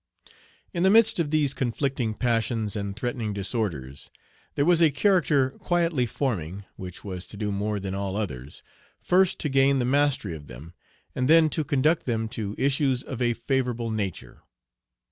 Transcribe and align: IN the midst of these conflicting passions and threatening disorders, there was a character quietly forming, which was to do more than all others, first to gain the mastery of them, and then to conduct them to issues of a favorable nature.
IN 0.73 0.81
the 0.81 0.89
midst 0.89 1.19
of 1.19 1.29
these 1.29 1.53
conflicting 1.53 2.15
passions 2.15 2.75
and 2.75 2.95
threatening 2.95 3.33
disorders, 3.33 4.09
there 4.55 4.65
was 4.65 4.81
a 4.81 4.89
character 4.89 5.51
quietly 5.51 6.07
forming, 6.07 6.65
which 6.75 7.03
was 7.03 7.27
to 7.27 7.37
do 7.37 7.51
more 7.51 7.79
than 7.79 7.93
all 7.93 8.15
others, 8.17 8.63
first 8.99 9.37
to 9.37 9.47
gain 9.47 9.77
the 9.77 9.85
mastery 9.85 10.35
of 10.35 10.47
them, 10.47 10.73
and 11.13 11.27
then 11.29 11.51
to 11.51 11.63
conduct 11.63 12.07
them 12.07 12.27
to 12.29 12.55
issues 12.57 13.03
of 13.03 13.21
a 13.21 13.33
favorable 13.35 13.91
nature. 13.91 14.41